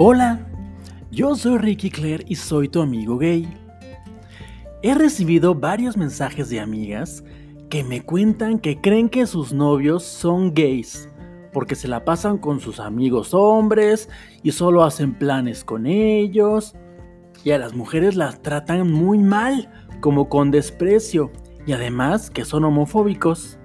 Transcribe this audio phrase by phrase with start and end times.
[0.00, 0.38] Hola,
[1.10, 3.48] yo soy Ricky Claire y soy tu amigo gay.
[4.80, 7.24] He recibido varios mensajes de amigas
[7.68, 11.08] que me cuentan que creen que sus novios son gays
[11.52, 14.08] porque se la pasan con sus amigos hombres
[14.44, 16.76] y solo hacen planes con ellos.
[17.42, 19.68] Y a las mujeres las tratan muy mal,
[20.00, 21.32] como con desprecio,
[21.66, 23.58] y además que son homofóbicos.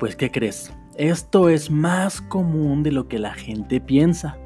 [0.00, 0.72] Pues ¿qué crees?
[0.96, 4.36] Esto es más común de lo que la gente piensa.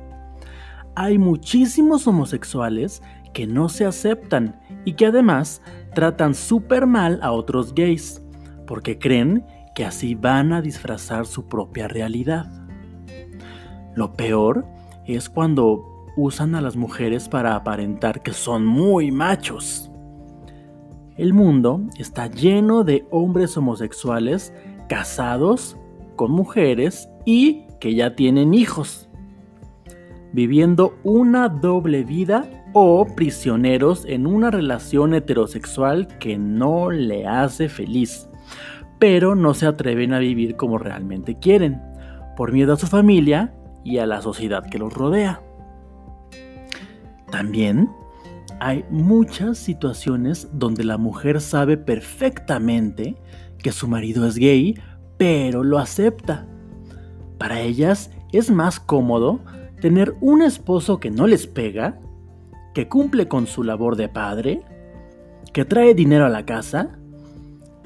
[0.94, 5.62] Hay muchísimos homosexuales que no se aceptan y que además
[5.94, 8.22] tratan súper mal a otros gays,
[8.66, 12.46] porque creen que así van a disfrazar su propia realidad.
[13.94, 14.66] Lo peor
[15.06, 19.90] es cuando usan a las mujeres para aparentar que son muy machos.
[21.16, 24.52] El mundo está lleno de hombres homosexuales
[24.88, 25.76] casados
[26.16, 29.08] con mujeres y que ya tienen hijos,
[30.32, 38.28] viviendo una doble vida o prisioneros en una relación heterosexual que no le hace feliz
[39.02, 41.82] pero no se atreven a vivir como realmente quieren,
[42.36, 45.42] por miedo a su familia y a la sociedad que los rodea.
[47.32, 47.90] También
[48.60, 53.16] hay muchas situaciones donde la mujer sabe perfectamente
[53.58, 54.78] que su marido es gay,
[55.16, 56.46] pero lo acepta.
[57.38, 59.40] Para ellas es más cómodo
[59.82, 61.98] tener un esposo que no les pega,
[62.72, 64.62] que cumple con su labor de padre,
[65.52, 66.98] que trae dinero a la casa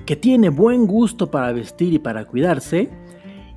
[0.04, 2.90] que tiene buen gusto para vestir y para cuidarse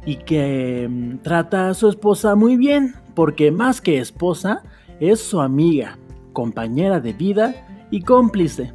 [0.06, 4.64] y que mm, trata a su esposa muy bien, porque más que esposa
[5.00, 6.00] es su amiga,
[6.34, 8.74] compañera de vida y cómplice.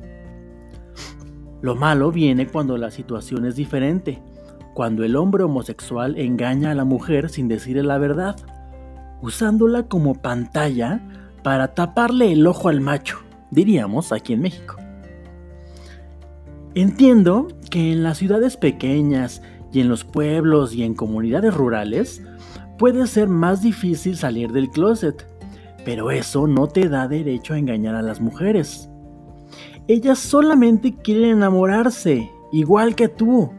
[1.63, 4.23] Lo malo viene cuando la situación es diferente,
[4.75, 8.37] cuando el hombre homosexual engaña a la mujer sin decirle la verdad,
[9.25, 11.01] usándola como pantalla
[11.43, 13.19] para taparle el ojo al macho,
[13.51, 14.77] diríamos aquí en México.
[16.75, 19.41] Entiendo que en las ciudades pequeñas
[19.73, 22.23] y en los pueblos y en comunidades rurales
[22.79, 25.27] puede ser más difícil salir del closet,
[25.87, 28.91] pero eso no te da derecho a engañar a las mujeres.
[29.89, 33.51] Ellas solamente quieren enamorarse, igual que tú.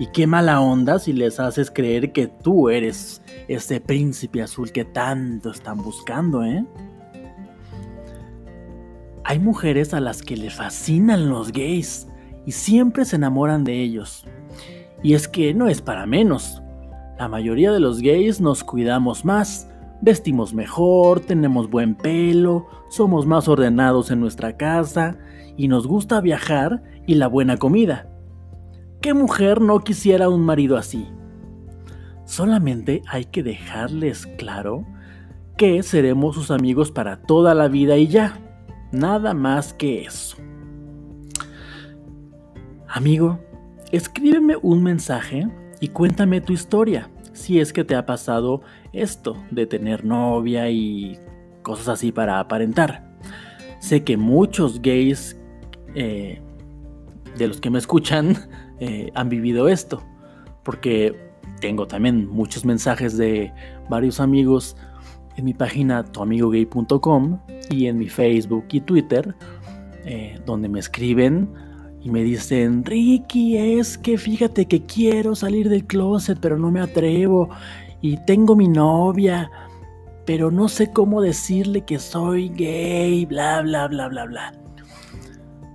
[0.00, 4.86] Y qué mala onda si les haces creer que tú eres ese príncipe azul que
[4.86, 6.64] tanto están buscando, ¿eh?
[9.24, 12.08] Hay mujeres a las que le fascinan los gays
[12.46, 14.24] y siempre se enamoran de ellos.
[15.02, 16.62] Y es que no es para menos.
[17.18, 19.68] La mayoría de los gays nos cuidamos más,
[20.00, 25.18] vestimos mejor, tenemos buen pelo, somos más ordenados en nuestra casa
[25.58, 28.09] y nos gusta viajar y la buena comida.
[29.00, 31.08] ¿Qué mujer no quisiera un marido así?
[32.26, 34.84] Solamente hay que dejarles claro
[35.56, 38.38] que seremos sus amigos para toda la vida y ya.
[38.92, 40.36] Nada más que eso.
[42.88, 43.38] Amigo,
[43.90, 45.48] escríbeme un mensaje
[45.80, 48.60] y cuéntame tu historia, si es que te ha pasado
[48.92, 51.18] esto de tener novia y
[51.62, 53.16] cosas así para aparentar.
[53.78, 55.40] Sé que muchos gays
[55.94, 56.42] eh,
[57.38, 58.36] de los que me escuchan
[58.80, 60.02] eh, han vivido esto,
[60.62, 61.14] porque
[61.60, 63.52] tengo también muchos mensajes de
[63.88, 64.76] varios amigos
[65.36, 67.38] en mi página tuamigogay.com
[67.70, 69.34] y en mi Facebook y Twitter,
[70.04, 71.48] eh, donde me escriben
[72.02, 76.80] y me dicen, Ricky, es que fíjate que quiero salir del closet, pero no me
[76.80, 77.50] atrevo.
[78.00, 79.50] Y tengo mi novia,
[80.24, 84.54] pero no sé cómo decirle que soy gay, bla, bla, bla, bla, bla.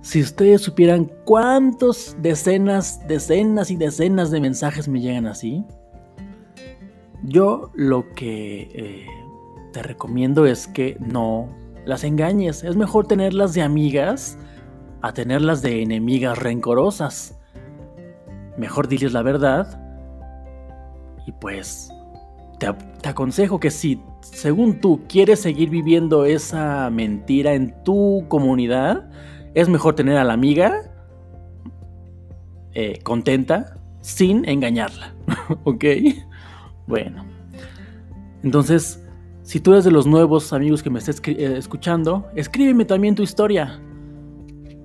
[0.06, 5.64] Si ustedes supieran cuántos decenas, decenas y decenas de mensajes me llegan así,
[7.24, 9.06] yo lo que eh,
[9.72, 11.48] te recomiendo es que no
[11.86, 12.62] las engañes.
[12.62, 14.38] Es mejor tenerlas de amigas
[15.02, 17.36] a tenerlas de enemigas rencorosas.
[18.56, 19.82] Mejor diles la verdad.
[21.26, 21.90] Y pues
[22.60, 22.68] te,
[23.08, 29.10] aconsejo que si, según tú, quieres seguir viviendo esa mentira en tu comunidad,
[29.56, 30.82] es mejor tener a la amiga
[32.74, 35.14] eh, contenta sin engañarla.
[35.64, 35.82] ¿Ok?
[36.86, 37.24] Bueno.
[38.42, 39.02] Entonces,
[39.42, 43.22] si tú eres de los nuevos amigos que me estés eh, escuchando, escríbeme también tu
[43.22, 43.80] historia.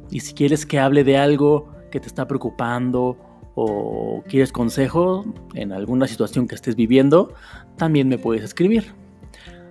[0.09, 3.17] Y si quieres que hable de algo que te está preocupando
[3.55, 7.33] o quieres consejo en alguna situación que estés viviendo,
[7.75, 8.93] también me puedes escribir.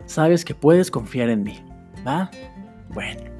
[0.04, 1.56] Sabes que puedes confiar en mí,
[2.06, 2.30] ¿va?
[2.92, 3.39] Bueno.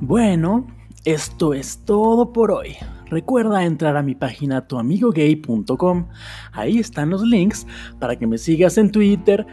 [0.00, 0.66] Bueno,
[1.04, 2.76] esto es todo por hoy.
[3.06, 6.08] recuerda entrar a mi página tuamigogay.com.
[6.52, 7.66] Ahí están los links
[7.98, 9.46] para que me sigas en Twitter,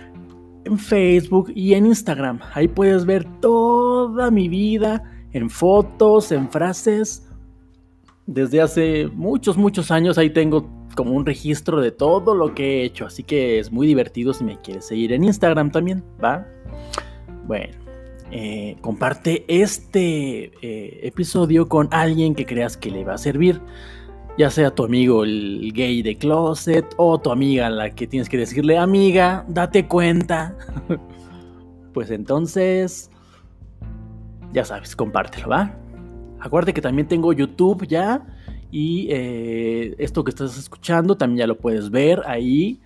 [0.65, 2.39] en Facebook y en Instagram.
[2.53, 7.29] Ahí puedes ver toda mi vida en fotos, en frases.
[8.25, 12.83] Desde hace muchos, muchos años ahí tengo como un registro de todo lo que he
[12.83, 13.05] hecho.
[13.05, 16.45] Así que es muy divertido si me quieres seguir en Instagram también, ¿va?
[17.45, 17.77] Bueno,
[18.31, 23.61] eh, comparte este eh, episodio con alguien que creas que le va a servir.
[24.39, 28.37] Ya sea tu amigo el gay de closet o tu amiga la que tienes que
[28.37, 30.57] decirle, amiga, date cuenta.
[31.93, 33.11] pues entonces,
[34.51, 35.77] ya sabes, compártelo, ¿va?
[36.39, 38.25] Acuérdate que también tengo YouTube ya.
[38.71, 42.79] Y eh, esto que estás escuchando también ya lo puedes ver ahí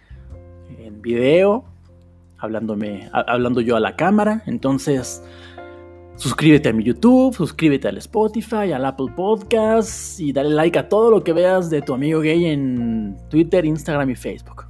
[0.77, 1.65] en video,
[2.37, 4.43] hablándome, hablando yo a la cámara.
[4.45, 5.23] Entonces,
[6.15, 11.09] suscríbete a mi YouTube, suscríbete al Spotify, al Apple Podcasts y dale like a todo
[11.09, 14.65] lo que veas de tu amigo gay en Twitter, Instagram y Facebook.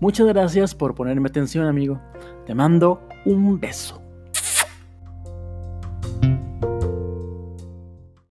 [0.00, 2.00] Muchas gracias por ponerme atención, amigo.
[2.46, 3.99] Te mando un beso.